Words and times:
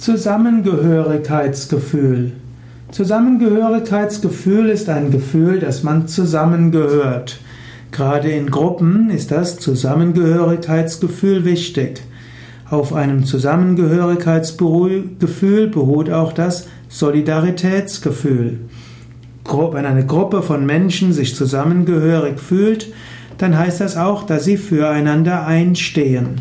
Zusammengehörigkeitsgefühl. 0.00 2.32
Zusammengehörigkeitsgefühl 2.90 4.70
ist 4.70 4.88
ein 4.88 5.10
Gefühl, 5.10 5.60
dass 5.60 5.82
man 5.82 6.08
zusammengehört. 6.08 7.38
Gerade 7.92 8.30
in 8.30 8.50
Gruppen 8.50 9.10
ist 9.10 9.30
das 9.30 9.58
Zusammengehörigkeitsgefühl 9.58 11.44
wichtig. 11.44 12.00
Auf 12.70 12.94
einem 12.94 13.26
Zusammengehörigkeitsgefühl 13.26 15.66
beruht 15.66 16.08
auch 16.08 16.32
das 16.32 16.66
Solidaritätsgefühl. 16.88 18.58
Wenn 19.44 19.84
eine 19.84 20.06
Gruppe 20.06 20.40
von 20.40 20.64
Menschen 20.64 21.12
sich 21.12 21.36
zusammengehörig 21.36 22.40
fühlt, 22.40 22.90
dann 23.36 23.58
heißt 23.58 23.82
das 23.82 23.98
auch, 23.98 24.22
dass 24.22 24.44
sie 24.44 24.56
füreinander 24.56 25.46
einstehen. 25.46 26.40